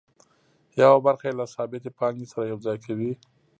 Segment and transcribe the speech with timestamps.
[0.81, 3.11] یوه برخه یې له ثابتې پانګې سره یوځای کوي